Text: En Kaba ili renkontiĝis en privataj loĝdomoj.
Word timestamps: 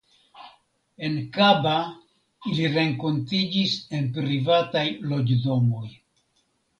En 1.07 1.17
Kaba 1.33 1.73
ili 2.53 2.65
renkontiĝis 2.77 3.75
en 3.99 4.07
privataj 4.15 4.85
loĝdomoj. 5.13 5.85